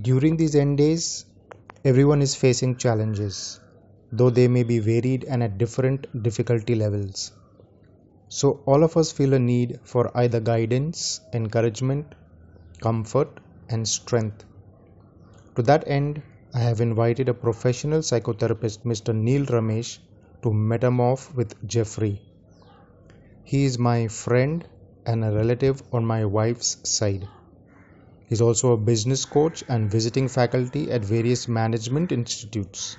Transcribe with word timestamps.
During 0.00 0.36
these 0.36 0.54
end 0.54 0.78
days, 0.78 1.26
everyone 1.84 2.22
is 2.22 2.34
facing 2.34 2.76
challenges, 2.76 3.60
though 4.12 4.30
they 4.30 4.48
may 4.48 4.62
be 4.62 4.78
varied 4.78 5.24
and 5.24 5.42
at 5.42 5.58
different 5.58 6.22
difficulty 6.22 6.74
levels. 6.74 7.32
So, 8.28 8.60
all 8.66 8.82
of 8.84 8.96
us 8.96 9.12
feel 9.12 9.34
a 9.34 9.38
need 9.38 9.80
for 9.84 10.10
either 10.16 10.40
guidance, 10.40 11.20
encouragement, 11.32 12.14
comfort, 12.80 13.40
and 13.68 13.88
strength. 13.88 14.44
To 15.56 15.62
that 15.62 15.86
end, 15.86 16.22
I 16.54 16.60
have 16.60 16.80
invited 16.80 17.28
a 17.28 17.34
professional 17.34 18.00
psychotherapist, 18.00 18.84
Mr. 18.84 19.14
Neel 19.14 19.46
Ramesh, 19.46 19.98
to 20.42 20.50
metamorph 20.50 21.34
with 21.34 21.66
Jeffrey. 21.66 22.22
He 23.44 23.64
is 23.64 23.78
my 23.78 24.08
friend 24.08 24.66
and 25.04 25.24
a 25.24 25.32
relative 25.32 25.82
on 25.92 26.04
my 26.04 26.24
wife's 26.24 26.78
side. 26.88 27.28
He 28.28 28.34
is 28.34 28.42
also 28.42 28.72
a 28.72 28.76
business 28.76 29.24
coach 29.24 29.64
and 29.68 29.90
visiting 29.90 30.28
faculty 30.28 30.90
at 30.90 31.02
various 31.02 31.48
management 31.48 32.12
institutes. 32.12 32.98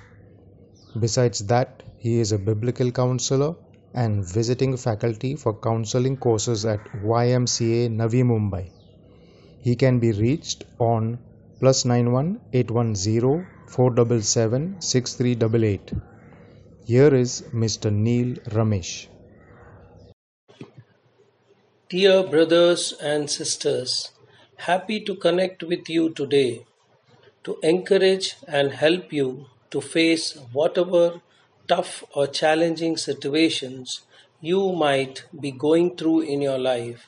Besides 0.98 1.46
that, 1.46 1.84
he 1.98 2.18
is 2.18 2.32
a 2.32 2.38
biblical 2.38 2.90
counselor 2.90 3.54
and 3.94 4.24
visiting 4.24 4.76
faculty 4.76 5.36
for 5.36 5.54
counseling 5.54 6.16
courses 6.16 6.64
at 6.64 6.84
YMCA 7.04 7.90
Navi 7.90 8.24
Mumbai. 8.24 8.70
He 9.60 9.76
can 9.76 10.00
be 10.00 10.10
reached 10.10 10.64
on 10.80 11.18
plus 11.60 11.84
91 11.84 12.40
810 12.52 13.46
477 13.68 14.80
6388. 14.80 15.92
Here 16.86 17.14
is 17.14 17.42
Mr. 17.54 17.92
Neel 17.92 18.34
Ramesh. 18.56 19.06
Dear 21.88 22.24
brothers 22.24 22.94
and 23.00 23.30
sisters, 23.30 24.10
happy 24.66 25.00
to 25.00 25.14
connect 25.14 25.62
with 25.62 25.88
you 25.88 26.10
today 26.10 26.64
to 27.44 27.56
encourage 27.62 28.36
and 28.46 28.72
help 28.72 29.12
you 29.12 29.46
to 29.70 29.80
face 29.80 30.36
whatever 30.52 31.20
tough 31.68 32.04
or 32.14 32.26
challenging 32.26 32.96
situations 32.96 34.00
you 34.40 34.72
might 34.72 35.24
be 35.40 35.50
going 35.50 35.96
through 35.96 36.20
in 36.20 36.42
your 36.42 36.58
life, 36.58 37.06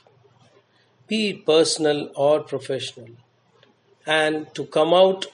be 1.09 1.31
it 1.31 1.45
personal 1.45 2.11
or 2.15 2.41
professional, 2.41 3.11
and 4.07 4.55
to 4.55 4.65
come 4.65 4.95
out 4.95 5.27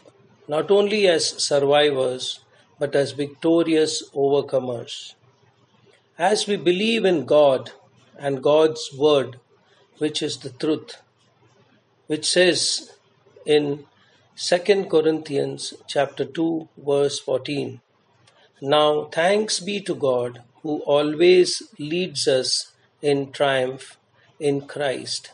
not 0.49 0.71
only 0.71 1.07
as 1.07 1.27
survivors 1.45 2.41
but 2.79 2.95
as 2.97 3.13
victorious 3.13 4.03
overcomers. 4.11 5.15
As 6.19 6.47
we 6.47 6.57
believe 6.57 7.05
in 7.05 7.27
God 7.27 7.73
and 8.19 8.43
God's 8.43 8.91
Word, 8.97 9.39
which 9.99 10.23
is 10.23 10.39
the 10.39 10.51
truth, 10.51 10.97
which 12.09 12.27
says 12.27 12.93
in 13.45 13.85
2 14.37 14.85
Corinthians 14.91 15.75
chapter 15.87 16.25
2 16.25 16.69
verse 16.91 17.19
14 17.21 17.81
Now 18.61 19.05
thanks 19.17 19.61
be 19.61 19.81
to 19.89 19.95
God 19.95 20.43
who 20.63 20.79
always 20.97 21.63
leads 21.79 22.27
us 22.27 22.73
in 23.03 23.31
triumph 23.31 23.99
in 24.41 24.63
Christ. 24.63 25.33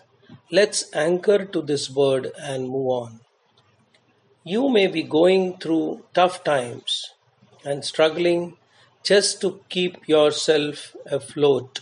Let's 0.51 0.81
anchor 0.93 1.45
to 1.45 1.63
this 1.63 1.89
word 1.91 2.33
and 2.39 2.69
move 2.69 2.89
on. 3.03 3.21
You 4.43 4.69
may 4.69 4.87
be 4.89 5.03
going 5.03 5.59
through 5.59 6.05
tough 6.13 6.43
times 6.45 7.13
and 7.65 7.85
struggling 7.85 8.57
just 9.03 9.41
to 9.43 9.61
keep 9.69 10.09
yourself 10.09 10.97
afloat. 11.07 11.81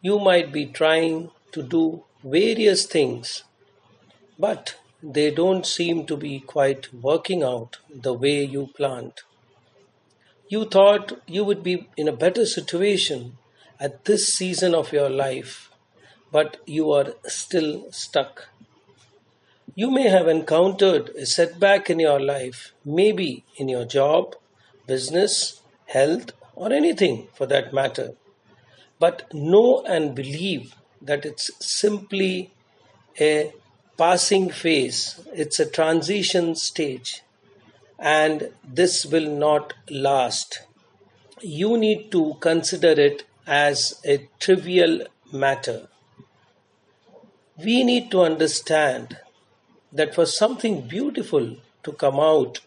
You 0.00 0.18
might 0.18 0.52
be 0.52 0.66
trying 0.66 1.30
to 1.52 1.62
do 1.62 2.04
various 2.22 2.86
things 2.86 3.42
but 4.38 4.76
they 5.02 5.30
don't 5.30 5.66
seem 5.66 6.06
to 6.06 6.16
be 6.16 6.40
quite 6.40 6.92
working 6.92 7.42
out 7.42 7.78
the 7.94 8.12
way 8.12 8.44
you 8.44 8.68
planned. 8.76 9.22
You 10.48 10.64
thought 10.64 11.20
you 11.26 11.44
would 11.44 11.62
be 11.62 11.88
in 11.96 12.08
a 12.08 12.16
better 12.16 12.46
situation 12.46 13.36
at 13.80 14.04
this 14.04 14.32
season 14.32 14.74
of 14.74 14.92
your 14.92 15.10
life, 15.10 15.70
but 16.32 16.58
you 16.66 16.92
are 16.92 17.14
still 17.24 17.90
stuck. 17.90 18.48
You 19.74 19.90
may 19.90 20.08
have 20.08 20.28
encountered 20.28 21.10
a 21.10 21.26
setback 21.26 21.90
in 21.90 22.00
your 22.00 22.20
life, 22.20 22.72
maybe 22.84 23.44
in 23.56 23.68
your 23.68 23.84
job, 23.84 24.36
business, 24.86 25.60
health, 25.86 26.32
or 26.54 26.72
anything 26.72 27.28
for 27.34 27.46
that 27.46 27.74
matter. 27.74 28.12
But 28.98 29.32
know 29.34 29.84
and 29.86 30.14
believe 30.14 30.74
that 31.02 31.26
it's 31.26 31.50
simply 31.60 32.52
a 33.20 33.52
passing 33.96 34.50
phase, 34.50 35.20
it's 35.32 35.58
a 35.58 35.70
transition 35.70 36.54
stage, 36.54 37.22
and 37.98 38.50
this 38.62 39.06
will 39.06 39.30
not 39.30 39.72
last. 39.90 40.62
You 41.40 41.76
need 41.78 42.12
to 42.12 42.34
consider 42.40 42.90
it 42.90 43.24
as 43.46 44.00
a 44.04 44.28
trivial 44.38 45.06
matter. 45.32 45.88
We 47.58 47.84
need 47.84 48.10
to 48.10 48.20
understand 48.20 49.18
that 49.92 50.14
for 50.14 50.26
something 50.26 50.86
beautiful 50.86 51.56
to 51.84 51.92
come 51.92 52.20
out, 52.20 52.60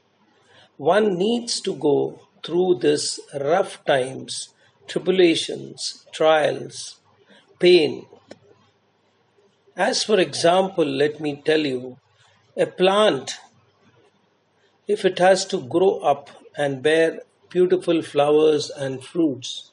one 0.77 1.17
needs 1.17 1.59
to 1.61 1.75
go 1.75 2.21
through 2.43 2.79
this 2.79 3.19
rough 3.39 3.83
times, 3.85 4.49
tribulations, 4.87 6.07
trials, 6.11 6.99
pain, 7.59 8.05
as 9.79 10.03
for 10.03 10.19
example, 10.19 10.83
let 10.83 11.21
me 11.21 11.41
tell 11.45 11.65
you, 11.65 11.97
a 12.57 12.65
plant, 12.65 13.37
if 14.89 15.05
it 15.05 15.19
has 15.19 15.45
to 15.45 15.61
grow 15.61 15.99
up 15.99 16.29
and 16.57 16.83
bear 16.83 17.21
beautiful 17.49 18.01
flowers 18.01 18.69
and 18.69 19.01
fruits, 19.01 19.71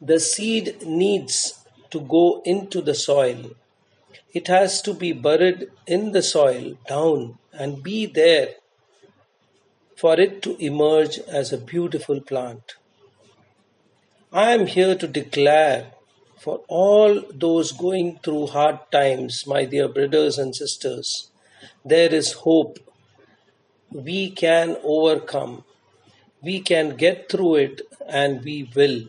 the 0.00 0.18
seed 0.18 0.86
needs 0.86 1.66
to 1.90 2.00
go 2.00 2.40
into 2.46 2.80
the 2.80 2.94
soil. 2.94 3.50
It 4.32 4.46
has 4.48 4.80
to 4.82 4.94
be 4.94 5.12
buried 5.12 5.68
in 5.86 6.12
the 6.12 6.22
soil 6.22 6.78
down 6.88 7.38
and 7.52 7.82
be 7.82 8.06
there 8.06 8.54
for 9.96 10.18
it 10.18 10.40
to 10.42 10.56
emerge 10.64 11.18
as 11.28 11.52
a 11.52 11.58
beautiful 11.58 12.20
plant. 12.22 12.76
I 14.32 14.52
am 14.52 14.66
here 14.66 14.94
to 14.94 15.06
declare 15.06 15.92
for 16.38 16.62
all 16.68 17.22
those 17.32 17.72
going 17.72 18.18
through 18.22 18.46
hard 18.48 18.78
times, 18.92 19.46
my 19.46 19.64
dear 19.64 19.88
brothers 19.88 20.38
and 20.38 20.54
sisters. 20.54 21.30
There 21.84 22.12
is 22.14 22.32
hope. 22.32 22.78
We 23.90 24.30
can 24.30 24.76
overcome. 24.84 25.64
We 26.42 26.60
can 26.60 26.96
get 26.96 27.28
through 27.28 27.54
it 27.56 27.80
and 28.08 28.44
we 28.44 28.70
will. 28.74 29.08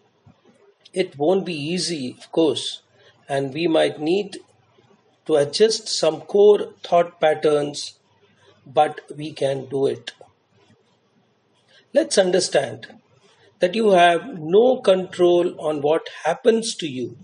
It 0.93 1.17
won't 1.17 1.45
be 1.45 1.53
easy, 1.53 2.15
of 2.17 2.31
course, 2.31 2.81
and 3.27 3.53
we 3.53 3.67
might 3.67 3.99
need 3.99 4.39
to 5.27 5.35
adjust 5.35 5.87
some 5.87 6.21
core 6.21 6.73
thought 6.83 7.19
patterns, 7.21 7.99
but 8.65 9.01
we 9.15 9.31
can 9.31 9.65
do 9.65 9.85
it. 9.85 10.13
Let's 11.93 12.17
understand 12.17 12.87
that 13.59 13.75
you 13.75 13.91
have 13.91 14.39
no 14.39 14.77
control 14.77 15.59
on 15.59 15.81
what 15.81 16.07
happens 16.25 16.75
to 16.75 16.87
you, 16.87 17.17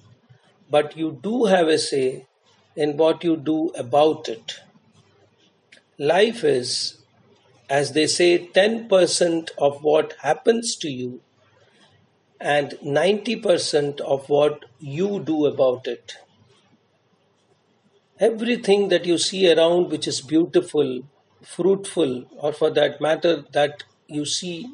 but 0.69 0.97
you 0.97 1.19
do 1.22 1.46
have 1.46 1.68
a 1.68 1.78
say 1.78 2.28
in 2.75 2.97
what 2.97 3.23
you 3.23 3.38
do 3.38 3.69
about 3.69 4.28
it. 4.28 4.59
Life 5.97 6.44
is, 6.44 6.97
as 7.69 7.94
they 7.94 8.07
say, 8.07 8.47
10% 8.47 9.51
of 9.57 9.81
what 9.81 10.16
happens 10.22 10.75
to 10.78 10.90
you 10.90 11.22
and 12.40 12.72
90% 12.84 14.02
of 14.02 14.29
what 14.29 14.66
you 14.79 15.22
do 15.22 15.46
about 15.46 15.88
it. 15.88 16.17
Everything 18.19 18.90
that 18.90 19.06
you 19.06 19.17
see 19.17 19.52
around 19.52 19.90
which 19.90 20.07
is 20.07 20.22
beautiful, 20.22 21.03
fruitful, 21.41 22.26
or 22.38 22.52
for 22.52 22.70
that 22.72 22.99
matter, 22.99 23.46
that 23.53 23.84
you 24.08 24.26
see 24.26 24.70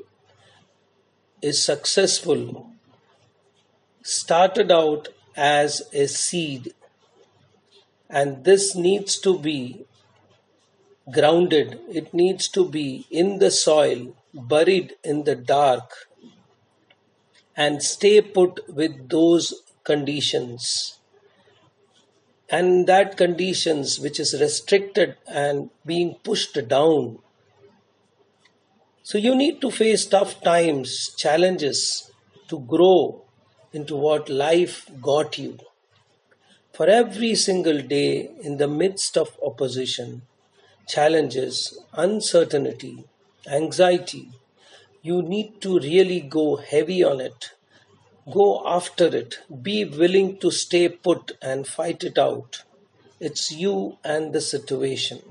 is 1.42 1.64
successful 1.64 2.72
started 4.04 4.72
out 4.72 5.10
as 5.36 5.82
a 5.94 6.08
seed 6.08 6.74
and 8.10 8.44
this 8.44 8.76
needs 8.76 9.18
to 9.20 9.40
be 9.40 9.86
grounded. 11.12 11.80
It 11.90 12.14
needs 12.14 12.48
to 12.50 12.68
be 12.68 13.08
in 13.10 13.40
the 13.40 13.52
soil 13.52 14.16
buried 14.34 14.96
in 15.04 15.24
the 15.24 15.36
dark 15.36 16.08
and 17.56 17.82
stay 17.82 18.22
put 18.22 18.60
with 18.74 19.10
those 19.10 19.54
conditions. 19.84 21.00
And 22.50 22.86
that 22.88 23.16
conditions 23.16 24.00
which 24.00 24.20
is 24.20 24.40
restricted 24.40 25.16
and 25.26 25.70
being 25.86 26.16
pushed 26.24 26.58
down 26.68 27.20
so 29.04 29.18
you 29.18 29.36
need 29.36 29.62
to 29.62 29.72
face 29.72 30.06
tough 30.06 30.42
times, 30.42 31.14
challenges 31.18 32.12
to 32.48 32.60
grow 32.60 33.24
into 33.74 33.96
what 33.96 34.30
life 34.30 34.90
got 35.02 35.38
you. 35.38 35.58
For 36.74 36.88
every 36.88 37.36
single 37.36 37.82
day 37.82 38.30
in 38.42 38.58
the 38.58 38.68
midst 38.68 39.18
of 39.18 39.38
opposition, 39.44 40.22
challenges, 40.88 41.80
uncertainty, 41.94 43.06
anxiety, 43.48 44.30
you 45.02 45.22
need 45.22 45.62
to 45.62 45.80
really 45.80 46.22
go 46.22 46.58
heavy 46.58 47.04
on 47.04 47.22
it. 47.22 47.52
Go 48.32 48.62
after 48.68 49.08
it. 49.08 49.40
Be 49.62 49.84
willing 49.84 50.38
to 50.38 50.52
stay 50.52 50.90
put 50.90 51.32
and 51.42 51.68
fight 51.68 52.04
it 52.04 52.20
out. 52.20 52.64
It's 53.20 53.52
you 53.52 53.98
and 54.04 54.32
the 54.32 54.42
situation. 54.42 55.22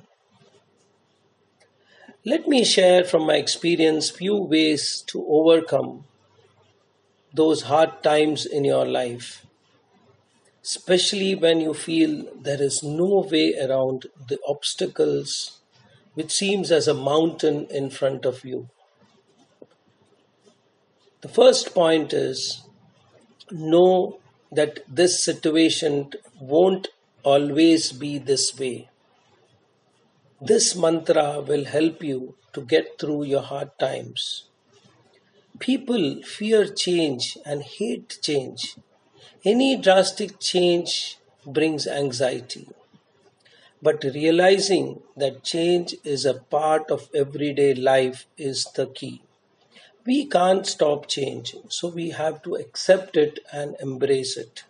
Let 2.22 2.46
me 2.46 2.64
share 2.64 3.04
from 3.04 3.26
my 3.26 3.36
experience 3.36 4.10
few 4.10 4.36
ways 4.36 5.02
to 5.06 5.24
overcome 5.26 6.04
those 7.32 7.62
hard 7.62 8.02
times 8.02 8.44
in 8.44 8.62
your 8.62 8.84
life, 8.84 9.46
especially 10.62 11.34
when 11.34 11.62
you 11.62 11.72
feel 11.72 12.30
there 12.38 12.60
is 12.60 12.82
no 12.82 13.26
way 13.30 13.54
around 13.58 14.04
the 14.28 14.38
obstacles 14.46 15.60
which 16.12 16.30
seems 16.30 16.70
as 16.70 16.86
a 16.86 16.92
mountain 16.92 17.66
in 17.70 17.88
front 17.88 18.26
of 18.26 18.44
you. 18.44 18.68
The 21.22 21.28
first 21.28 21.72
point 21.72 22.12
is 22.12 22.64
know 23.50 24.18
that 24.52 24.80
this 24.86 25.24
situation 25.24 26.10
won't 26.38 26.88
always 27.22 27.92
be 27.92 28.18
this 28.18 28.58
way. 28.58 28.89
This 30.40 30.74
mantra 30.74 31.42
will 31.46 31.66
help 31.66 32.02
you 32.02 32.34
to 32.54 32.62
get 32.62 32.98
through 32.98 33.24
your 33.24 33.42
hard 33.42 33.78
times. 33.78 34.44
People 35.58 36.22
fear 36.22 36.66
change 36.66 37.36
and 37.44 37.62
hate 37.62 38.18
change. 38.22 38.76
Any 39.44 39.76
drastic 39.76 40.40
change 40.40 41.18
brings 41.44 41.86
anxiety. 41.86 42.68
But 43.82 44.02
realizing 44.02 45.02
that 45.14 45.44
change 45.44 45.94
is 46.04 46.24
a 46.24 46.34
part 46.34 46.90
of 46.90 47.10
everyday 47.14 47.74
life 47.74 48.26
is 48.38 48.64
the 48.74 48.86
key. 48.86 49.20
We 50.06 50.24
can't 50.24 50.66
stop 50.66 51.06
change, 51.06 51.54
so 51.68 51.88
we 51.88 52.10
have 52.10 52.42
to 52.44 52.54
accept 52.54 53.16
it 53.18 53.40
and 53.52 53.76
embrace 53.80 54.38
it. 54.38 54.64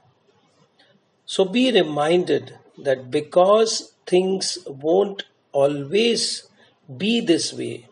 So 1.27 1.45
be 1.45 1.71
reminded 1.71 2.59
that 2.77 3.11
because 3.11 3.93
things 4.07 4.59
won't 4.67 5.25
always 5.53 6.49
be 6.97 7.21
this 7.21 7.53
way, 7.53 7.87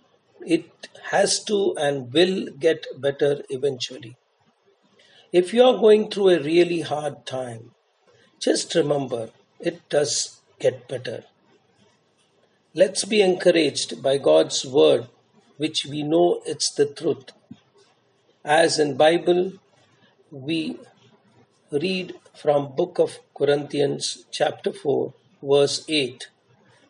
it 0.47 0.89
has 1.11 1.43
to 1.45 1.75
and 1.77 2.13
will 2.13 2.47
get 2.59 2.87
better 2.97 3.43
eventually. 3.51 4.17
If 5.33 5.53
you 5.53 5.63
are 5.65 5.79
going 5.79 6.11
through 6.11 6.31
a 6.31 6.43
really 6.43 6.81
hard 6.81 7.27
time, 7.27 7.73
just 8.41 8.75
remember 8.75 9.31
it 9.61 9.89
does 9.89 10.41
get 10.59 10.89
better. 10.89 11.25
Let's 12.75 13.05
be 13.05 13.21
encouraged 13.21 14.03
by 14.03 14.19
God's 14.19 14.65
word 14.65 15.09
which 15.57 15.85
we 15.85 16.03
know 16.03 16.41
it's 16.47 16.71
the 16.71 16.87
truth. 16.87 17.33
As 18.45 18.79
in 18.79 18.97
Bible, 18.97 19.53
we 20.31 20.79
read 21.71 22.15
from 22.35 22.75
book 22.75 22.99
of 22.99 23.19
Corinthians 23.37 24.25
chapter 24.31 24.73
4 24.73 25.13
verse 25.43 25.85
8. 25.89 26.29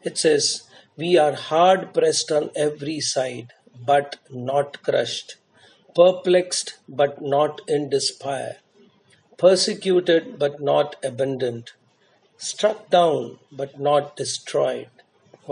It 0.08 0.16
says, 0.24 0.46
"We 1.02 1.10
are 1.24 1.34
hard 1.48 1.82
pressed 1.96 2.30
on 2.38 2.50
every 2.66 3.00
side, 3.08 3.52
but 3.90 4.16
not 4.50 4.82
crushed, 4.88 5.36
perplexed 5.98 6.72
but 7.00 7.20
not 7.34 7.60
in 7.76 7.90
despair, 7.96 8.48
persecuted 9.44 10.38
but 10.44 10.56
not 10.70 10.96
abandoned, 11.10 11.72
struck 12.50 12.80
down 12.96 13.22
but 13.62 13.78
not 13.90 14.16
destroyed." 14.22 14.90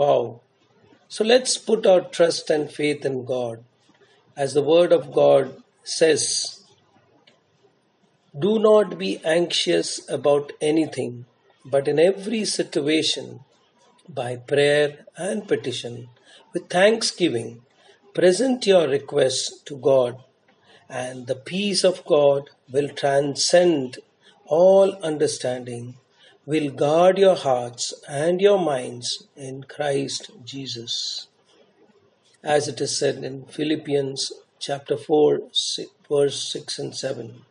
Wow. 0.01 0.21
So 1.15 1.23
let's 1.23 1.57
put 1.69 1.85
our 1.85 2.01
trust 2.17 2.49
and 2.49 2.71
faith 2.79 3.05
in 3.09 3.17
God. 3.25 3.63
As 4.45 4.53
the 4.53 4.67
Word 4.73 4.91
of 4.91 5.11
God 5.13 5.63
says, 5.83 6.23
Do 8.45 8.59
not 8.59 8.97
be 8.97 9.11
anxious 9.23 9.89
about 10.17 10.51
anything, 10.61 11.13
but 11.65 11.87
in 11.87 11.97
every 11.97 12.43
situation, 12.45 13.39
by 14.09 14.35
prayer 14.35 15.05
and 15.15 15.47
petition, 15.47 16.09
with 16.53 16.69
thanksgiving, 16.69 17.61
present 18.13 18.65
your 18.65 18.87
requests 18.87 19.61
to 19.63 19.77
God, 19.77 20.23
and 20.89 21.27
the 21.27 21.35
peace 21.35 21.83
of 21.83 22.05
God 22.05 22.49
will 22.71 22.89
transcend 22.89 23.99
all 24.45 24.95
understanding 25.03 25.95
will 26.47 26.69
guard 26.71 27.17
your 27.17 27.35
hearts 27.35 27.93
and 28.07 28.39
your 28.39 28.57
minds 28.57 29.25
in 29.35 29.63
Christ 29.63 30.31
Jesus. 30.45 31.27
As 32.41 32.69
it 32.69 32.79
is 32.79 32.97
said 32.97 33.17
in 33.17 33.43
Philippians 33.47 34.31
chapter 34.57 34.95
4, 34.95 35.41
verse 36.09 36.41
6 36.53 36.79
and 36.79 36.95
7. 36.95 37.41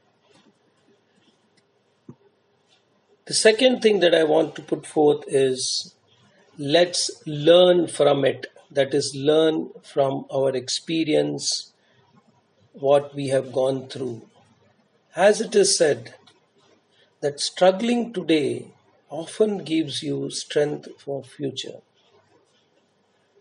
The 3.26 3.34
second 3.34 3.82
thing 3.82 4.00
that 4.00 4.14
I 4.14 4.24
want 4.24 4.56
to 4.56 4.62
put 4.62 4.86
forth 4.86 5.24
is 5.26 5.94
let's 6.58 7.10
learn 7.26 7.86
from 7.86 8.24
it. 8.24 8.46
That 8.70 8.94
is, 8.94 9.14
learn 9.14 9.70
from 9.82 10.26
our 10.32 10.54
experience, 10.54 11.72
what 12.72 13.14
we 13.14 13.28
have 13.28 13.52
gone 13.52 13.88
through. 13.88 14.28
As 15.14 15.40
it 15.40 15.54
is 15.54 15.76
said, 15.76 16.14
that 17.20 17.40
struggling 17.40 18.12
today 18.12 18.68
often 19.08 19.58
gives 19.58 20.02
you 20.02 20.30
strength 20.30 20.88
for 20.98 21.22
future. 21.22 21.80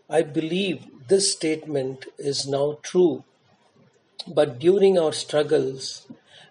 I 0.08 0.22
believe 0.22 0.86
this 1.08 1.32
statement 1.32 2.06
is 2.18 2.46
now 2.46 2.78
true, 2.82 3.24
but 4.26 4.58
during 4.58 4.98
our 4.98 5.12
struggles, 5.12 6.06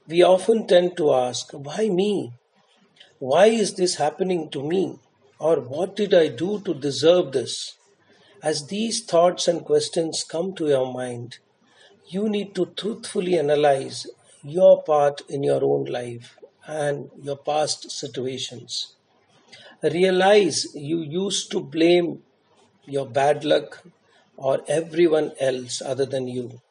we 0.07 0.21
often 0.21 0.67
tend 0.67 0.97
to 0.97 1.13
ask, 1.13 1.51
Why 1.51 1.89
me? 1.89 2.33
Why 3.19 3.47
is 3.47 3.75
this 3.75 3.95
happening 3.95 4.49
to 4.49 4.61
me? 4.61 4.99
Or 5.39 5.59
what 5.59 5.95
did 5.95 6.13
I 6.13 6.27
do 6.27 6.59
to 6.61 6.73
deserve 6.73 7.31
this? 7.31 7.75
As 8.41 8.67
these 8.67 9.03
thoughts 9.03 9.47
and 9.47 9.65
questions 9.65 10.23
come 10.23 10.53
to 10.55 10.67
your 10.67 10.91
mind, 10.93 11.39
you 12.07 12.29
need 12.29 12.55
to 12.55 12.67
truthfully 12.77 13.37
analyze 13.37 14.07
your 14.43 14.83
part 14.83 15.21
in 15.29 15.43
your 15.43 15.63
own 15.63 15.85
life 15.85 16.37
and 16.67 17.09
your 17.21 17.37
past 17.37 17.91
situations 17.91 18.95
realize 19.83 20.75
you 20.75 20.99
used 20.99 21.51
to 21.51 21.59
blame 21.59 22.23
your 22.85 23.05
bad 23.05 23.43
luck 23.43 23.83
or 24.37 24.61
everyone 24.67 25.31
else 25.39 25.81
other 25.81 26.05
than 26.05 26.27
you. 26.27 26.61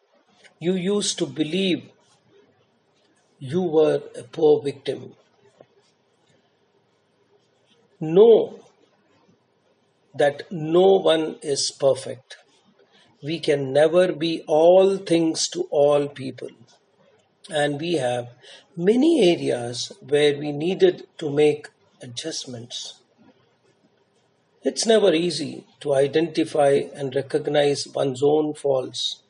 You 0.59 0.75
used 0.75 1.19
to 1.19 1.27
believe 1.27 1.91
you 3.39 3.63
were 3.63 4.03
a 4.17 4.23
poor 4.23 4.63
victim. 4.63 5.15
Know 8.13 8.61
that 10.15 10.43
no 10.51 10.99
one 10.99 11.37
is 11.43 11.71
perfect. 11.71 12.37
We 13.23 13.41
can 13.41 13.73
never 13.73 14.13
be 14.13 14.43
all 14.47 14.99
things 14.99 15.49
to 15.49 15.63
all 15.71 16.09
people. 16.09 16.51
And 17.51 17.81
we 17.81 17.95
have 17.95 18.29
many 18.77 19.31
areas 19.33 19.91
where 20.01 20.37
we 20.37 20.53
needed 20.53 21.07
to 21.19 21.31
make 21.31 21.69
adjustments. 22.03 23.01
It's 24.63 24.87
never 24.87 25.13
easy 25.15 25.67
to 25.81 25.95
identify 25.95 26.83
and 26.95 27.15
recognize 27.15 27.87
one's 27.89 28.23
own 28.23 28.55
faults, 28.55 29.23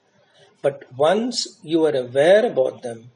but 0.63 0.85
once 0.97 1.59
you 1.63 1.85
are 1.87 1.97
aware 1.97 2.47
about 2.47 2.83
them, 2.83 3.11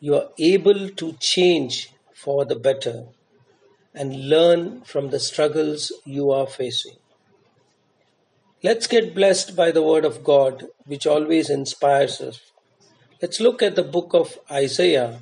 you 0.00 0.14
are 0.14 0.28
able 0.38 0.88
to 0.90 1.12
change 1.20 1.90
for 2.14 2.44
the 2.44 2.56
better 2.56 3.06
and 3.94 4.28
learn 4.28 4.82
from 4.82 5.10
the 5.10 5.20
struggles 5.20 5.92
you 6.04 6.30
are 6.30 6.46
facing. 6.46 6.96
Let's 8.62 8.86
get 8.86 9.14
blessed 9.14 9.54
by 9.54 9.70
the 9.70 9.82
Word 9.82 10.04
of 10.04 10.24
God, 10.24 10.66
which 10.86 11.06
always 11.06 11.50
inspires 11.50 12.20
us. 12.20 12.40
Let's 13.20 13.40
look 13.40 13.62
at 13.62 13.76
the 13.76 13.82
book 13.82 14.10
of 14.14 14.38
Isaiah, 14.50 15.20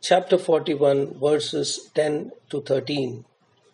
chapter 0.00 0.38
41, 0.38 1.18
verses 1.18 1.90
10 1.94 2.32
to 2.50 2.62
13, 2.62 3.24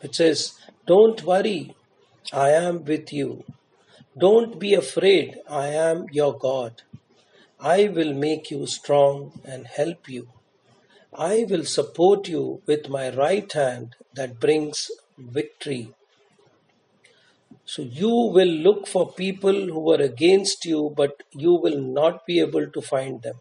which 0.01 0.17
says, 0.17 0.55
don't 0.87 1.23
worry, 1.23 1.77
I 2.33 2.51
am 2.51 2.85
with 2.85 3.13
you. 3.13 3.45
Don't 4.17 4.59
be 4.59 4.75
afraid, 4.75 5.37
I 5.49 5.69
am 5.69 6.07
your 6.11 6.37
God. 6.37 6.83
I 7.61 7.89
will 7.89 8.15
make 8.15 8.51
you 8.51 8.67
strong 8.67 9.41
and 9.45 9.67
help 9.67 10.09
you. 10.09 10.29
I 11.15 11.47
will 11.49 11.65
support 11.65 12.29
you 12.29 12.63
with 12.67 12.89
my 12.89 13.11
right 13.11 13.51
hand 13.53 13.97
that 14.15 14.39
brings 14.39 14.91
victory. 15.19 15.95
So 17.65 17.83
you 17.83 18.09
will 18.09 18.49
look 18.49 18.87
for 18.87 19.13
people 19.13 19.67
who 19.67 19.93
are 19.93 20.01
against 20.01 20.65
you, 20.65 20.93
but 20.97 21.23
you 21.33 21.55
will 21.55 21.81
not 21.81 22.27
be 22.27 22.41
able 22.41 22.71
to 22.71 22.81
find 22.81 23.23
them. 23.23 23.41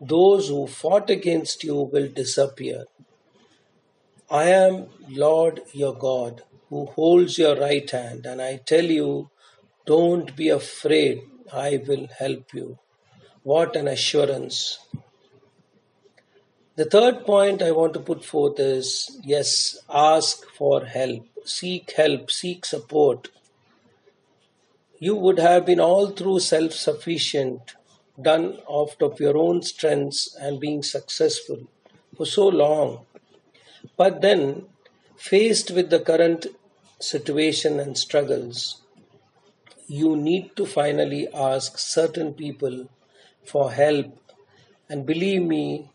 Those 0.00 0.48
who 0.48 0.66
fought 0.66 1.08
against 1.10 1.64
you 1.64 1.76
will 1.76 2.08
disappear. 2.08 2.84
I 4.30 4.44
am 4.50 4.86
Lord 5.08 5.60
your 5.72 5.94
God 5.94 6.42
who 6.68 6.86
holds 6.86 7.38
your 7.38 7.56
right 7.56 7.88
hand, 7.90 8.26
and 8.26 8.40
I 8.42 8.56
tell 8.56 8.84
you, 8.84 9.30
don't 9.86 10.34
be 10.34 10.48
afraid, 10.48 11.20
I 11.52 11.82
will 11.86 12.08
help 12.18 12.52
you. 12.52 12.78
What 13.42 13.76
an 13.76 13.86
assurance! 13.86 14.78
The 16.76 16.84
third 16.86 17.24
point 17.24 17.62
I 17.62 17.70
want 17.70 17.94
to 17.94 18.00
put 18.00 18.24
forth 18.24 18.58
is 18.58 19.20
yes, 19.22 19.78
ask 19.88 20.44
for 20.58 20.84
help, 20.84 21.24
seek 21.44 21.92
help, 21.92 22.32
seek 22.32 22.64
support. 22.64 23.28
You 24.98 25.14
would 25.14 25.38
have 25.38 25.66
been 25.66 25.78
all 25.78 26.08
through 26.08 26.40
self 26.40 26.72
sufficient, 26.72 27.76
done 28.20 28.58
out 28.68 29.00
of 29.00 29.20
your 29.20 29.38
own 29.38 29.62
strengths 29.62 30.34
and 30.34 30.58
being 30.58 30.82
successful 30.82 31.68
for 32.16 32.26
so 32.26 32.48
long. 32.48 33.06
But 33.96 34.20
then, 34.20 34.66
faced 35.16 35.70
with 35.70 35.90
the 35.90 36.00
current 36.00 36.48
situation 36.98 37.78
and 37.78 37.96
struggles, 37.96 38.82
you 39.86 40.16
need 40.16 40.56
to 40.56 40.66
finally 40.66 41.28
ask 41.32 41.78
certain 41.78 42.34
people 42.34 42.88
for 43.44 43.70
help. 43.70 44.18
And 44.88 45.06
believe 45.06 45.42
me, 45.42 45.90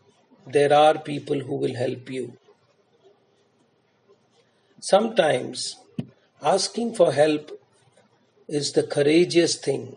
there 0.52 0.72
are 0.72 0.98
people 0.98 1.40
who 1.40 1.56
will 1.56 1.74
help 1.74 2.10
you. 2.10 2.36
Sometimes 4.80 5.76
asking 6.42 6.94
for 6.94 7.12
help 7.12 7.50
is 8.48 8.72
the 8.72 8.82
courageous 8.82 9.56
thing. 9.56 9.96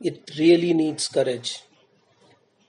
It 0.00 0.30
really 0.38 0.74
needs 0.74 1.08
courage. 1.08 1.62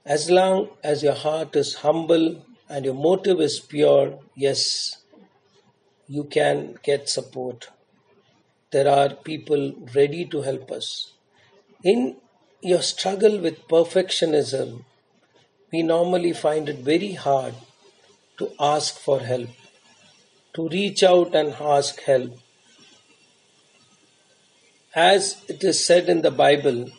As 0.06 0.30
long 0.30 0.70
as 0.84 1.04
your 1.04 1.16
heart 1.16 1.56
is 1.56 1.76
humble 1.76 2.46
and 2.70 2.86
your 2.86 2.94
motive 2.94 3.40
is 3.42 3.60
pure, 3.60 4.20
yes, 4.36 4.98
you 6.08 6.24
can 6.26 6.78
get 6.84 7.10
support. 7.10 7.70
There 8.72 8.88
are 8.88 9.14
people 9.14 9.74
ready 9.96 10.26
to 10.26 10.42
help 10.42 10.72
us. 10.72 11.14
In 11.84 12.18
your 12.62 12.82
struggle 12.82 13.40
with 13.40 13.68
perfectionism, 13.68 14.86
we 15.74 15.82
normally 15.82 16.34
find 16.34 16.70
it 16.70 16.82
very 16.88 17.14
hard 17.14 17.56
to 18.38 18.52
ask 18.60 19.00
for 19.00 19.20
help, 19.20 19.50
to 20.54 20.70
reach 20.70 21.02
out 21.02 21.34
and 21.34 21.56
ask 21.60 22.00
help. 22.02 22.38
As 24.94 25.44
it 25.48 25.64
is 25.64 25.84
said 25.84 26.10
in 26.10 26.22
the 26.22 26.30
Bible, 26.30 26.92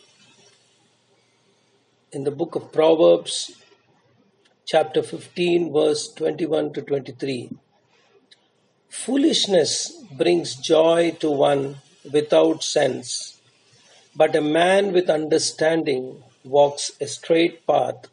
in 2.11 2.25
the 2.25 2.31
book 2.31 2.55
of 2.55 2.73
Proverbs, 2.73 3.53
chapter 4.65 5.01
15, 5.01 5.71
verse 5.71 6.11
21 6.11 6.73
to 6.73 6.81
23. 6.81 7.51
Foolishness 8.89 10.03
brings 10.11 10.55
joy 10.55 11.15
to 11.21 11.31
one 11.31 11.77
without 12.11 12.61
sense, 12.61 13.39
but 14.13 14.35
a 14.35 14.41
man 14.41 14.91
with 14.91 15.09
understanding 15.09 16.21
walks 16.43 16.91
a 16.99 17.07
straight 17.07 17.65
path. 17.65 18.07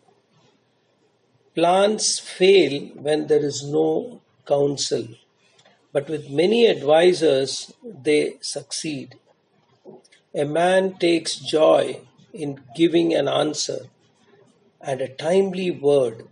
Plans 1.54 2.18
fail 2.18 2.86
when 2.94 3.26
there 3.26 3.44
is 3.44 3.62
no 3.62 4.22
counsel, 4.46 5.06
but 5.92 6.08
with 6.08 6.30
many 6.30 6.66
advisers 6.66 7.74
they 7.84 8.38
succeed. 8.40 9.16
A 10.34 10.46
man 10.46 10.94
takes 10.94 11.36
joy 11.36 12.00
in 12.32 12.62
giving 12.74 13.12
an 13.12 13.28
answer 13.28 13.80
and 14.80 15.02
a 15.02 15.08
timely 15.08 15.70
word. 15.70 16.26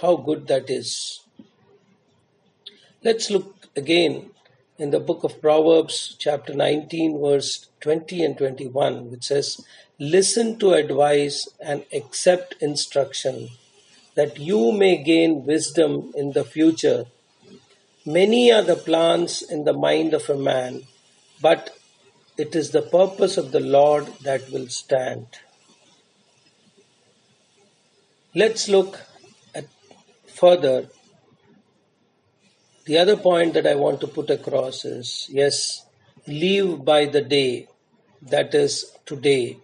How 0.00 0.14
good 0.14 0.46
that 0.46 0.70
is. 0.70 1.22
Let's 3.02 3.30
look 3.30 3.66
again 3.74 4.30
in 4.78 4.90
the 4.90 5.00
book 5.00 5.24
of 5.24 5.40
Proverbs, 5.40 6.14
chapter 6.20 6.54
19, 6.54 7.20
verse 7.20 7.66
20 7.80 8.24
and 8.24 8.38
21, 8.38 9.10
which 9.10 9.24
says, 9.24 9.60
Listen 9.98 10.56
to 10.60 10.74
advice 10.74 11.48
and 11.60 11.84
accept 11.92 12.54
instruction 12.62 13.48
that 14.14 14.38
you 14.38 14.72
may 14.72 15.02
gain 15.02 15.44
wisdom 15.46 16.12
in 16.14 16.32
the 16.32 16.44
future. 16.44 17.06
Many 18.04 18.52
are 18.52 18.62
the 18.62 18.76
plans 18.76 19.42
in 19.42 19.64
the 19.64 19.72
mind 19.72 20.12
of 20.12 20.28
a 20.28 20.36
man, 20.36 20.82
but 21.40 21.70
it 22.36 22.54
is 22.54 22.70
the 22.70 22.82
purpose 22.82 23.36
of 23.36 23.52
the 23.52 23.60
Lord 23.60 24.06
that 24.22 24.50
will 24.50 24.68
stand. 24.68 25.26
Let's 28.34 28.68
look 28.68 29.00
at 29.54 29.66
further. 30.26 30.88
The 32.86 32.98
other 32.98 33.16
point 33.16 33.54
that 33.54 33.66
I 33.66 33.74
want 33.74 34.00
to 34.00 34.06
put 34.06 34.30
across 34.30 34.84
is 34.84 35.26
yes, 35.30 35.84
live 36.26 36.84
by 36.84 37.04
the 37.04 37.20
day, 37.20 37.68
that 38.22 38.54
is 38.54 38.92
today. 39.04 39.58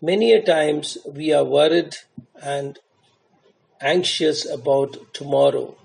Many 0.00 0.32
a 0.32 0.42
times 0.42 0.98
we 1.06 1.32
are 1.32 1.44
worried 1.44 1.96
and 2.42 2.78
anxious 3.82 4.48
about 4.48 5.12
tomorrow, 5.12 5.76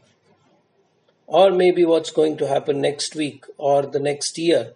or 1.25 1.51
maybe 1.51 1.83
what's 1.83 2.11
going 2.11 2.37
to 2.37 2.47
happen 2.47 2.79
next 2.79 3.15
week 3.15 3.45
or 3.57 3.85
the 3.85 3.99
next 3.99 4.37
year. 4.37 4.73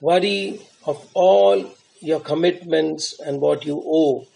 Worry 0.00 0.60
of 0.86 1.08
all 1.14 1.74
your 2.00 2.20
commitments 2.20 3.20
and 3.20 3.40
what 3.40 3.66
you 3.66 3.82
owe, 3.84 4.26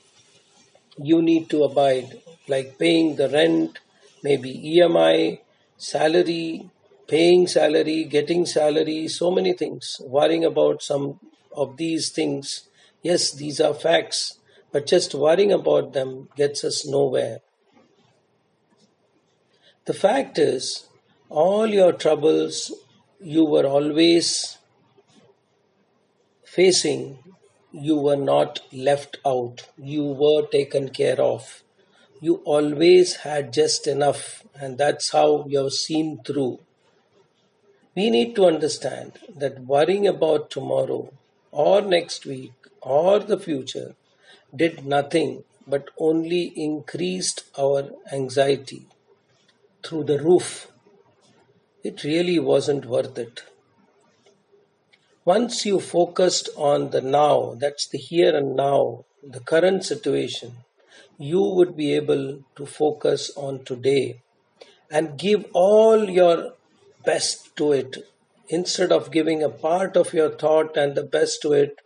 you 0.99 1.23
need 1.23 1.49
to 1.51 1.65
abide, 1.65 2.21
like 2.47 2.79
paying 2.79 3.17
the 3.17 3.29
rent, 3.29 3.79
maybe 4.23 4.53
EMI, 4.53 5.41
salary, 5.79 6.69
paying 7.09 7.47
salary, 7.47 8.05
getting 8.05 8.45
salary, 8.45 9.09
so 9.09 9.31
many 9.31 9.55
things. 9.55 10.01
Worrying 10.05 10.45
about 10.45 10.83
some 10.83 11.19
of 11.57 11.77
these 11.79 12.11
things. 12.11 12.69
Yes, 13.03 13.33
these 13.33 13.61
are 13.61 13.75
facts 13.75 14.39
but 14.75 14.89
just 14.89 15.15
worrying 15.15 15.53
about 15.53 15.93
them 15.93 16.29
gets 16.35 16.65
us 16.65 16.85
nowhere. 16.85 17.39
The 19.85 19.95
fact 19.95 20.37
is, 20.37 20.89
all 21.29 21.69
your 21.69 21.93
troubles 21.93 22.73
you 23.21 23.45
were 23.45 23.67
always 23.67 24.59
facing, 26.45 27.19
you 27.71 27.97
were 27.97 28.17
not 28.17 28.63
left 28.73 29.19
out, 29.25 29.69
you 29.79 30.03
were 30.03 30.45
taken 30.49 30.89
care 30.89 31.21
of. 31.21 31.63
You 32.21 32.37
always 32.57 33.17
had 33.27 33.53
just 33.53 33.87
enough, 33.87 34.43
and 34.61 34.77
that's 34.77 35.13
how 35.13 35.47
you 35.47 35.63
have 35.63 35.73
seen 35.73 36.19
through. 36.27 36.59
We 37.95 38.11
need 38.11 38.35
to 38.35 38.47
understand 38.47 39.21
that 39.37 39.61
worrying 39.61 40.09
about 40.09 40.51
tomorrow 40.51 41.13
or 41.53 41.81
next 41.81 42.27
week 42.27 42.55
or 42.81 43.21
the 43.21 43.39
future 43.39 43.95
did 44.57 44.85
nothing 44.85 45.45
but 45.67 45.89
only 45.99 46.53
increased 46.57 47.45
our 47.59 47.91
anxiety 48.13 48.87
through 49.85 50.05
the 50.05 50.19
roof. 50.19 50.69
It 51.83 52.05
really 52.05 52.39
wasn't 52.39 52.87
worth 52.87 53.19
it. 53.19 53.43
Once 55.25 55.65
you 55.65 55.81
focused 55.81 56.49
on 56.57 56.91
the 56.91 57.01
now, 57.01 57.55
that's 57.59 57.89
the 57.89 57.99
here 57.99 58.37
and 58.37 58.55
now, 58.55 59.05
the 59.23 59.41
current 59.41 59.85
situation, 59.85 60.53
you 61.19 61.43
would 61.43 61.77
be 61.77 61.95
able 61.95 62.41
to 62.57 62.67
focus 62.67 63.31
on 63.37 63.65
today 63.65 64.21
and 64.91 65.19
give 65.19 65.47
all 65.53 66.11
your 66.11 66.53
best 67.05 67.57
to 67.57 67.73
it 67.73 67.97
instead 68.49 68.93
of 68.93 69.11
giving 69.11 69.43
a 69.43 69.49
part 69.49 69.97
of 69.97 70.13
your 70.13 70.31
thought 70.31 70.77
and 70.77 70.95
the 70.95 71.03
best 71.03 71.41
to 71.41 71.53
it 71.53 71.81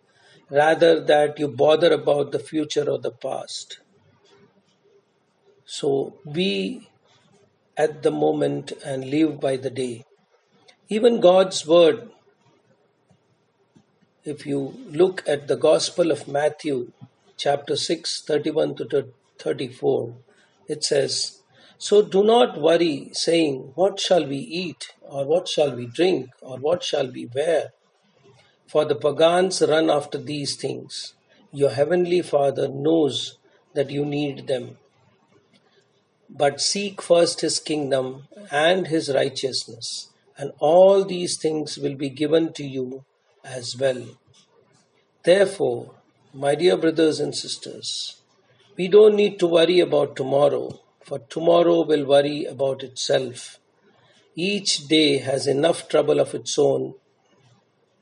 rather 0.50 1.00
that 1.00 1.38
you 1.38 1.48
bother 1.48 1.92
about 1.92 2.32
the 2.32 2.38
future 2.38 2.88
or 2.90 2.98
the 2.98 3.10
past. 3.10 3.78
So 5.64 6.14
be 6.32 6.88
at 7.76 8.02
the 8.02 8.10
moment 8.10 8.72
and 8.84 9.10
live 9.10 9.40
by 9.40 9.56
the 9.56 9.70
day. 9.70 10.04
Even 10.88 11.20
God's 11.20 11.66
word, 11.66 12.10
if 14.24 14.46
you 14.46 14.74
look 14.90 15.22
at 15.28 15.48
the 15.48 15.56
Gospel 15.56 16.10
of 16.10 16.26
Matthew, 16.26 16.92
chapter 17.36 17.76
6, 17.76 18.22
31 18.22 18.74
to 18.76 19.08
34, 19.38 20.14
it 20.66 20.82
says, 20.82 21.40
So 21.76 22.02
do 22.02 22.24
not 22.24 22.60
worry, 22.60 23.10
saying, 23.12 23.72
What 23.74 24.00
shall 24.00 24.26
we 24.26 24.38
eat, 24.38 24.94
or 25.02 25.24
what 25.26 25.46
shall 25.46 25.76
we 25.76 25.86
drink, 25.86 26.30
or 26.40 26.58
what 26.58 26.82
shall 26.82 27.10
we 27.12 27.26
wear? 27.26 27.72
For 28.68 28.84
the 28.84 28.94
pagans 28.94 29.62
run 29.62 29.88
after 29.88 30.18
these 30.18 30.54
things. 30.54 31.14
Your 31.52 31.70
heavenly 31.70 32.20
Father 32.20 32.68
knows 32.68 33.38
that 33.72 33.90
you 33.90 34.04
need 34.04 34.46
them. 34.46 34.76
But 36.28 36.60
seek 36.60 37.00
first 37.00 37.40
his 37.40 37.58
kingdom 37.58 38.28
and 38.50 38.88
his 38.88 39.08
righteousness, 39.14 40.10
and 40.36 40.52
all 40.58 41.02
these 41.02 41.38
things 41.38 41.78
will 41.78 41.94
be 41.94 42.10
given 42.10 42.52
to 42.52 42.64
you 42.64 43.04
as 43.42 43.74
well. 43.78 44.04
Therefore, 45.22 45.94
my 46.34 46.54
dear 46.54 46.76
brothers 46.76 47.20
and 47.20 47.34
sisters, 47.34 48.20
we 48.76 48.86
don't 48.88 49.16
need 49.16 49.38
to 49.38 49.46
worry 49.46 49.80
about 49.80 50.14
tomorrow, 50.14 50.78
for 51.02 51.20
tomorrow 51.20 51.84
will 51.86 52.04
worry 52.04 52.44
about 52.44 52.82
itself. 52.82 53.58
Each 54.36 54.86
day 54.86 55.18
has 55.18 55.46
enough 55.46 55.88
trouble 55.88 56.20
of 56.20 56.34
its 56.34 56.58
own. 56.58 56.94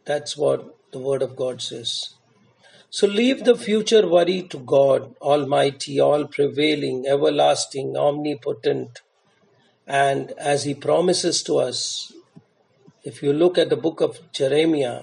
That's 0.07 0.37
what 0.37 0.77
the 0.93 1.01
Word 1.01 1.21
of 1.21 1.35
God 1.35 1.61
says. 1.61 2.15
So 2.91 3.07
leave 3.07 3.45
the 3.45 3.57
future 3.57 4.09
worry 4.09 4.43
to 4.43 4.59
God, 4.59 5.17
Almighty, 5.21 6.01
all 6.01 6.27
prevailing, 6.27 7.07
everlasting, 7.07 7.97
omnipotent. 7.97 9.01
And 9.87 10.31
as 10.39 10.65
He 10.65 10.75
promises 10.75 11.43
to 11.43 11.57
us, 11.57 12.13
if 13.03 13.23
you 13.23 13.33
look 13.33 13.59
at 13.59 13.69
the 13.69 13.77
book 13.77 14.01
of 14.01 14.21
Jeremiah, 14.33 15.03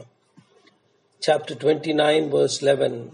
chapter 1.22 1.54
29, 1.54 2.30
verse 2.30 2.62
11, 2.62 3.12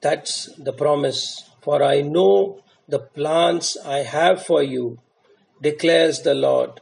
that's 0.00 0.50
the 0.56 0.72
promise. 0.72 1.50
For 1.62 1.82
I 1.82 2.00
know 2.00 2.60
the 2.88 3.00
plans 3.00 3.76
I 3.84 3.98
have 3.98 4.44
for 4.44 4.62
you, 4.62 4.98
declares 5.60 6.22
the 6.22 6.34
Lord. 6.34 6.80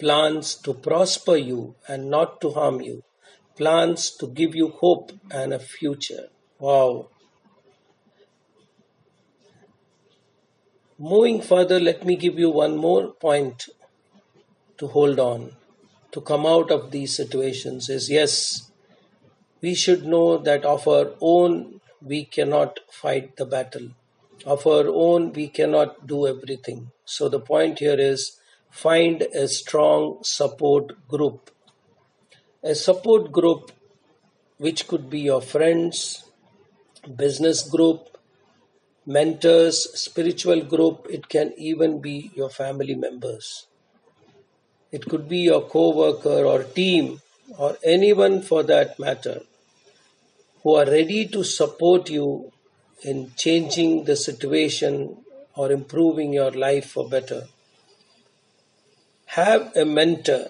Plans 0.00 0.54
to 0.56 0.74
prosper 0.74 1.36
you 1.36 1.76
and 1.86 2.10
not 2.10 2.40
to 2.40 2.50
harm 2.50 2.80
you. 2.80 3.04
Plans 3.56 4.10
to 4.16 4.26
give 4.26 4.54
you 4.54 4.68
hope 4.68 5.12
and 5.30 5.52
a 5.52 5.58
future. 5.58 6.28
Wow. 6.58 7.08
Moving 10.98 11.40
further, 11.40 11.78
let 11.78 12.04
me 12.04 12.16
give 12.16 12.38
you 12.38 12.50
one 12.50 12.76
more 12.76 13.12
point 13.12 13.68
to 14.78 14.86
hold 14.86 15.20
on 15.20 15.56
to 16.12 16.20
come 16.20 16.44
out 16.44 16.70
of 16.70 16.90
these 16.90 17.14
situations 17.16 17.88
is 17.88 18.10
yes, 18.10 18.70
we 19.60 19.74
should 19.74 20.04
know 20.04 20.38
that 20.38 20.64
of 20.64 20.88
our 20.88 21.12
own 21.20 21.80
we 22.02 22.24
cannot 22.24 22.80
fight 22.90 23.36
the 23.36 23.44
battle. 23.46 23.90
Of 24.46 24.66
our 24.66 24.88
own, 24.88 25.32
we 25.34 25.48
cannot 25.48 26.06
do 26.06 26.26
everything. 26.26 26.92
So 27.04 27.28
the 27.28 27.40
point 27.40 27.78
here 27.78 28.00
is 28.00 28.38
find 28.70 29.22
a 29.22 29.48
strong 29.48 30.18
support 30.22 31.06
group. 31.08 31.50
A 32.62 32.74
support 32.74 33.32
group 33.32 33.72
which 34.58 34.86
could 34.86 35.08
be 35.08 35.20
your 35.20 35.40
friends, 35.40 36.24
business 37.16 37.68
group, 37.68 38.18
mentors, 39.06 39.98
spiritual 39.98 40.62
group, 40.62 41.06
it 41.10 41.28
can 41.28 41.52
even 41.56 42.00
be 42.00 42.30
your 42.34 42.50
family 42.50 42.94
members. 42.94 43.66
It 44.92 45.06
could 45.06 45.28
be 45.28 45.38
your 45.38 45.62
co 45.62 45.96
worker 45.96 46.44
or 46.44 46.64
team 46.64 47.20
or 47.58 47.76
anyone 47.82 48.42
for 48.42 48.62
that 48.64 48.98
matter 48.98 49.40
who 50.62 50.74
are 50.74 50.86
ready 50.86 51.26
to 51.26 51.42
support 51.42 52.10
you 52.10 52.52
in 53.02 53.32
changing 53.36 54.04
the 54.04 54.16
situation 54.16 55.16
or 55.56 55.72
improving 55.72 56.32
your 56.32 56.50
life 56.50 56.90
for 56.90 57.08
better. 57.08 57.46
Have 59.34 59.76
a 59.76 59.84
mentor, 59.84 60.48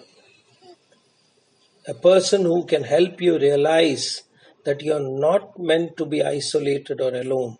a 1.87 1.93
person 1.93 2.41
who 2.41 2.65
can 2.65 2.83
help 2.83 3.21
you 3.21 3.37
realize 3.37 4.23
that 4.65 4.81
you're 4.81 5.07
not 5.19 5.59
meant 5.59 5.97
to 5.97 6.05
be 6.07 6.23
isolated 6.23 6.99
or 6.99 7.13
alone. 7.13 7.59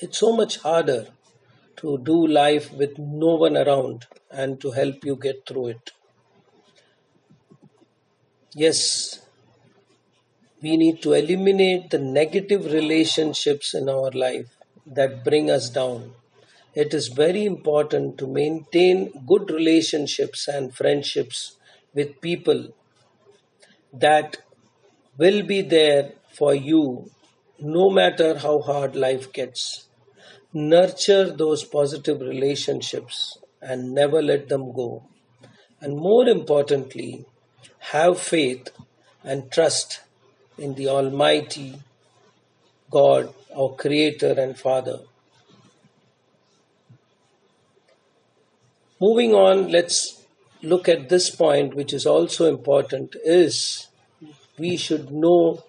It's 0.00 0.16
so 0.16 0.34
much 0.34 0.56
harder 0.56 1.08
to 1.76 1.98
do 1.98 2.26
life 2.26 2.72
with 2.72 2.98
no 2.98 3.34
one 3.34 3.54
around 3.54 4.06
and 4.30 4.58
to 4.62 4.70
help 4.70 5.04
you 5.04 5.16
get 5.16 5.46
through 5.46 5.66
it. 5.68 5.90
Yes, 8.54 9.20
we 10.62 10.78
need 10.78 11.02
to 11.02 11.12
eliminate 11.12 11.90
the 11.90 11.98
negative 11.98 12.64
relationships 12.72 13.74
in 13.74 13.90
our 13.90 14.10
life 14.12 14.56
that 14.86 15.22
bring 15.22 15.50
us 15.50 15.68
down. 15.68 16.14
It 16.74 16.94
is 16.94 17.08
very 17.08 17.44
important 17.44 18.16
to 18.18 18.26
maintain 18.26 19.24
good 19.26 19.50
relationships 19.50 20.46
and 20.46 20.74
friendships 20.74 21.56
with 21.94 22.20
people 22.20 22.72
that 23.92 24.36
will 25.18 25.42
be 25.42 25.62
there 25.62 26.12
for 26.32 26.54
you 26.54 27.10
no 27.58 27.90
matter 27.90 28.38
how 28.38 28.60
hard 28.60 28.94
life 28.94 29.32
gets. 29.32 29.88
Nurture 30.52 31.30
those 31.30 31.64
positive 31.64 32.20
relationships 32.20 33.38
and 33.60 33.92
never 33.92 34.22
let 34.22 34.48
them 34.48 34.72
go. 34.72 35.02
And 35.80 35.96
more 35.96 36.26
importantly, 36.28 37.26
have 37.92 38.20
faith 38.20 38.68
and 39.24 39.50
trust 39.50 40.00
in 40.56 40.74
the 40.74 40.88
Almighty 40.88 41.80
God, 42.90 43.34
our 43.56 43.70
Creator 43.70 44.34
and 44.38 44.58
Father. 44.58 45.00
Moving 49.02 49.32
on, 49.32 49.70
let's 49.70 50.26
look 50.62 50.86
at 50.86 51.08
this 51.08 51.30
point, 51.30 51.74
which 51.74 51.94
is 51.94 52.04
also 52.04 52.46
important, 52.46 53.16
is 53.24 53.86
we 54.58 54.76
should 54.76 55.10
know 55.10 55.64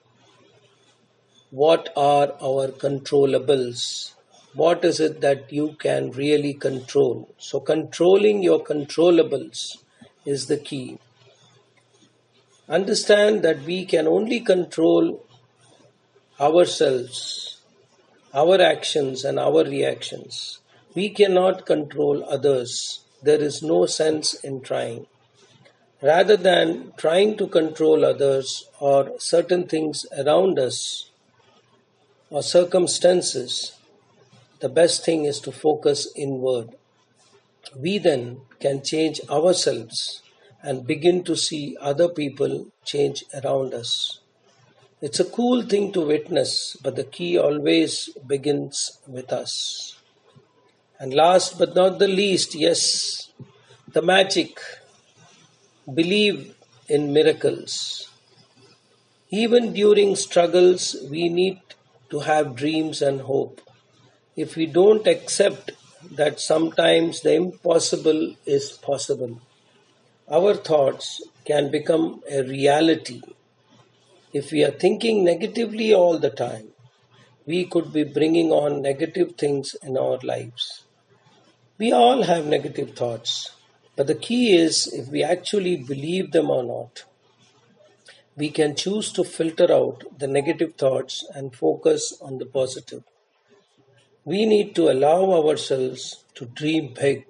what 1.50 1.94
are 1.96 2.34
our 2.41 2.67
controllables. 2.67 4.12
What 4.54 4.84
is 4.84 5.00
it 5.00 5.22
that 5.22 5.54
you 5.54 5.78
can 5.80 6.12
really 6.12 6.54
control? 6.54 7.34
So, 7.38 7.62
controlling 7.62 8.44
your 8.44 8.62
controllables 8.65 9.78
is 10.26 10.48
the 10.48 10.58
key. 10.58 11.00
Understand 12.67 13.44
that 13.44 13.62
we 13.63 13.86
can 13.86 14.08
only 14.10 14.41
control 14.41 15.26
ourselves, 16.38 17.62
our 18.34 18.60
actions, 18.60 19.24
and 19.24 19.39
our 19.39 19.63
reactions. 19.63 20.60
We 20.96 21.08
cannot 21.12 21.65
control 21.65 22.26
others. 22.30 23.06
There 23.23 23.41
is 23.41 23.62
no 23.62 23.86
sense 23.86 24.34
in 24.34 24.62
trying. 24.62 25.05
Rather 26.01 26.36
than 26.36 26.93
trying 26.97 27.38
to 27.38 27.47
control 27.47 28.03
others 28.03 28.67
or 28.79 29.19
certain 29.19 29.67
things 29.67 30.05
around 30.17 30.57
us 30.57 31.12
or 32.31 32.41
circumstances, 32.41 33.73
the 34.60 34.69
best 34.69 35.05
thing 35.05 35.25
is 35.25 35.39
to 35.41 35.51
focus 35.51 36.07
inward. 36.15 36.75
We 37.77 37.99
then 37.99 38.41
can 38.60 38.81
change 38.84 39.21
ourselves 39.29 40.21
and 40.63 40.88
begin 40.88 41.23
to 41.25 41.36
see 41.36 41.77
other 41.79 42.10
people 42.10 42.67
change 42.84 43.23
around 43.43 43.73
us. 43.73 44.19
It's 45.01 45.19
a 45.19 45.25
cool 45.25 45.63
thing 45.63 45.91
to 45.93 46.01
witness, 46.01 46.77
but 46.81 46.95
the 46.95 47.03
key 47.03 47.38
always 47.38 48.10
begins 48.27 48.99
with 49.07 49.31
us. 49.31 49.97
And 51.01 51.15
last 51.15 51.57
but 51.57 51.73
not 51.73 51.97
the 51.97 52.07
least, 52.07 52.53
yes, 52.53 53.31
the 53.91 54.03
magic. 54.03 54.59
Believe 55.91 56.53
in 56.87 57.11
miracles. 57.11 58.07
Even 59.31 59.73
during 59.73 60.15
struggles, 60.15 60.95
we 61.09 61.27
need 61.27 61.59
to 62.11 62.19
have 62.19 62.55
dreams 62.55 63.01
and 63.01 63.21
hope. 63.21 63.61
If 64.35 64.55
we 64.55 64.67
don't 64.67 65.07
accept 65.07 65.71
that 66.11 66.39
sometimes 66.39 67.21
the 67.21 67.33
impossible 67.33 68.35
is 68.45 68.73
possible, 68.73 69.41
our 70.29 70.53
thoughts 70.53 71.23
can 71.45 71.71
become 71.71 72.21
a 72.31 72.43
reality. 72.43 73.23
If 74.33 74.51
we 74.51 74.63
are 74.63 74.77
thinking 74.85 75.23
negatively 75.23 75.95
all 75.95 76.19
the 76.19 76.29
time, 76.29 76.67
we 77.47 77.65
could 77.65 77.91
be 77.91 78.03
bringing 78.03 78.51
on 78.51 78.83
negative 78.83 79.33
things 79.35 79.75
in 79.81 79.97
our 79.97 80.19
lives. 80.21 80.83
We 81.82 81.91
all 81.91 82.22
have 82.22 82.46
negative 82.46 82.91
thoughts, 82.96 83.54
but 83.96 84.06
the 84.06 84.13
key 84.13 84.56
is 84.56 84.86
if 84.86 85.08
we 85.08 85.24
actually 85.24 85.78
believe 85.78 86.32
them 86.32 86.52
or 86.52 86.62
not. 86.63 87.06
We 88.38 88.52
can 88.52 88.76
choose 88.76 89.12
to 89.13 89.24
filter 89.24 89.74
out 89.74 90.04
the 90.20 90.28
negative 90.28 90.76
thoughts 90.76 91.26
and 91.34 91.56
focus 91.56 92.15
on 92.22 92.38
the 92.38 92.46
positive. 92.46 93.02
We 94.26 94.46
need 94.46 94.76
to 94.76 94.91
allow 94.91 95.32
ourselves 95.32 96.24
to 96.36 96.46
dream 96.46 96.94
big 96.94 97.26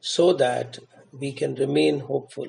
so 0.00 0.32
that 0.32 0.80
we 1.12 1.30
can 1.30 1.54
remain 1.54 2.00
hopeful. 2.00 2.48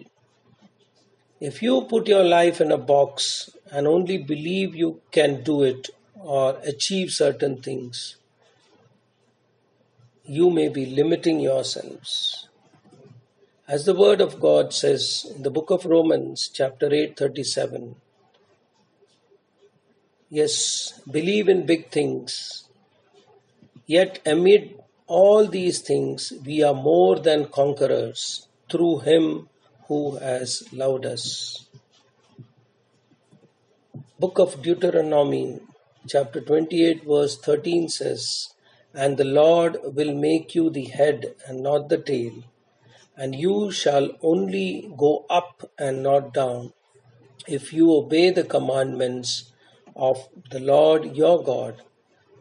If 1.40 1.62
you 1.62 1.82
put 1.84 2.08
your 2.08 2.24
life 2.24 2.60
in 2.60 2.72
a 2.72 2.80
box 2.80 3.52
and 3.72 3.86
only 3.86 4.18
believe 4.18 4.74
you 4.74 5.02
can 5.12 5.44
do 5.44 5.62
it 5.62 5.92
or 6.16 6.58
achieve 6.64 7.12
certain 7.12 7.62
things, 7.62 8.16
you 10.30 10.52
may 10.52 10.70
be 10.70 10.86
limiting 10.86 11.40
yourselves. 11.40 12.48
As 13.68 13.86
the 13.86 13.96
word 13.96 14.22
of 14.22 14.40
God 14.40 14.74
says 14.74 15.26
in 15.36 15.42
the 15.42 15.50
book 15.50 15.72
of 15.72 15.86
Romans, 15.86 16.52
chapter 16.54 16.94
8, 16.94 17.18
37, 17.18 17.96
yes, 20.30 21.02
believe 21.10 21.50
in 21.50 21.66
big 21.66 21.90
things, 21.90 22.70
yet 23.88 24.20
amid 24.24 24.80
all 25.08 25.48
these 25.48 25.82
things 25.82 26.32
we 26.46 26.62
are 26.62 26.76
more 26.76 27.18
than 27.18 27.48
conquerors 27.48 28.48
through 28.72 29.00
him 29.00 29.50
who 29.88 30.18
has 30.18 30.64
loved 30.72 31.08
us. 31.08 31.66
Book 34.20 34.38
of 34.38 34.62
Deuteronomy, 34.62 35.60
chapter 36.08 36.40
28, 36.40 37.04
verse 37.04 37.36
13 37.38 37.90
says, 37.90 38.54
And 38.94 39.18
the 39.18 39.24
Lord 39.26 39.78
will 39.84 40.14
make 40.14 40.56
you 40.56 40.70
the 40.70 40.86
head 40.86 41.36
and 41.48 41.62
not 41.62 41.90
the 41.90 41.98
tail, 41.98 42.44
and 43.16 43.36
you 43.36 43.72
shall 43.72 44.10
only 44.22 44.92
go 44.98 45.26
up 45.30 45.70
and 45.78 46.02
not 46.04 46.34
down 46.34 46.74
if 47.48 47.74
you 47.74 47.94
obey 47.96 48.30
the 48.30 48.44
commandments 48.44 49.52
of 49.96 50.28
the 50.52 50.60
Lord 50.60 51.16
your 51.16 51.44
God, 51.44 51.82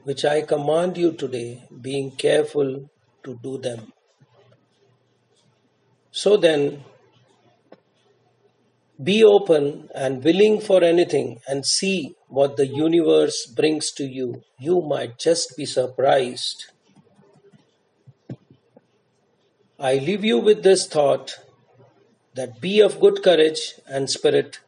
which 0.04 0.24
I 0.24 0.42
command 0.42 0.96
you 0.96 1.12
today, 1.12 1.64
being 1.80 2.10
careful 2.10 2.90
to 3.24 3.38
do 3.42 3.58
them. 3.58 3.92
So 6.10 6.36
then, 6.36 6.84
be 9.02 9.22
open 9.22 9.88
and 9.94 10.24
willing 10.24 10.60
for 10.60 10.82
anything 10.82 11.40
and 11.46 11.64
see 11.64 12.16
what 12.26 12.56
the 12.56 12.66
universe 12.66 13.46
brings 13.46 13.92
to 13.92 14.04
you. 14.04 14.42
You 14.58 14.80
might 14.80 15.18
just 15.18 15.56
be 15.56 15.66
surprised. 15.66 16.66
I 19.78 19.94
leave 19.94 20.24
you 20.24 20.40
with 20.40 20.64
this 20.64 20.88
thought 20.88 21.38
that 22.34 22.60
be 22.60 22.80
of 22.80 23.00
good 23.00 23.22
courage 23.22 23.74
and 23.86 24.10
spirit, 24.10 24.58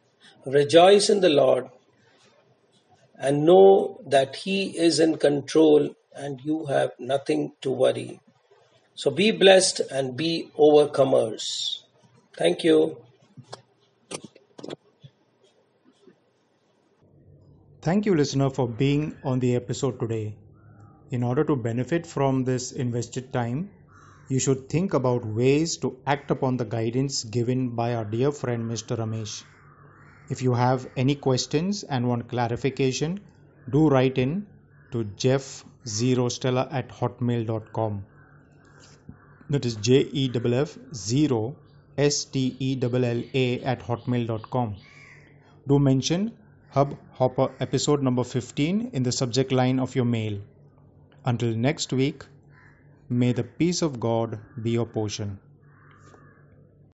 rejoice 0.45 1.09
in 1.09 1.19
the 1.19 1.29
Lord, 1.29 1.69
and 3.19 3.45
know 3.45 3.99
that 4.07 4.37
He 4.37 4.77
is 4.77 4.99
in 4.99 5.17
control 5.17 5.93
and 6.15 6.39
you 6.43 6.65
have 6.67 6.91
nothing 6.97 7.51
to 7.61 7.71
worry. 7.71 8.21
So 8.95 9.11
be 9.11 9.31
blessed 9.31 9.81
and 9.91 10.15
be 10.15 10.49
overcomers. 10.57 11.83
Thank 12.37 12.63
you. 12.63 12.97
Thank 17.81 18.05
you, 18.05 18.13
listener, 18.13 18.51
for 18.51 18.67
being 18.67 19.15
on 19.23 19.39
the 19.39 19.55
episode 19.55 19.99
today. 19.99 20.35
In 21.09 21.23
order 21.23 21.43
to 21.43 21.55
benefit 21.55 22.05
from 22.05 22.43
this 22.43 22.71
invested 22.71 23.33
time, 23.33 23.71
you 24.29 24.37
should 24.37 24.69
think 24.69 24.93
about 24.93 25.25
ways 25.25 25.77
to 25.77 25.97
act 26.05 26.29
upon 26.29 26.57
the 26.57 26.63
guidance 26.63 27.23
given 27.23 27.69
by 27.69 27.95
our 27.95 28.05
dear 28.05 28.31
friend 28.31 28.69
Mr. 28.69 28.95
Ramesh. 28.95 29.43
If 30.29 30.43
you 30.43 30.53
have 30.53 30.87
any 30.95 31.15
questions 31.15 31.81
and 31.81 32.07
want 32.07 32.29
clarification, 32.29 33.19
do 33.67 33.89
write 33.89 34.19
in 34.19 34.45
to 34.91 35.03
jeff0stella 35.23 36.67
at 36.71 36.89
hotmail.com. 36.89 38.05
That 39.49 39.65
is 39.65 39.75
J 39.77 40.07
E 40.11 40.29
F 40.35 40.45
F 40.45 40.77
0 40.93 41.55
S 41.97 42.25
T 42.25 42.55
E 42.59 42.79
L 42.79 43.05
L 43.05 43.23
A 43.33 43.59
at 43.61 43.81
hotmail.com. 43.81 44.75
Do 45.67 45.79
mention 45.79 46.31
Hub 46.73 46.97
Hopper 47.11 47.51
episode 47.59 48.01
number 48.01 48.23
15 48.23 48.91
in 48.93 49.03
the 49.03 49.11
subject 49.11 49.51
line 49.51 49.77
of 49.77 49.93
your 49.93 50.05
mail. 50.05 50.39
Until 51.25 51.53
next 51.53 51.91
week, 51.91 52.23
may 53.09 53.33
the 53.33 53.43
peace 53.43 53.81
of 53.81 53.99
God 53.99 54.39
be 54.63 54.71
your 54.71 54.85
portion. 54.85 55.37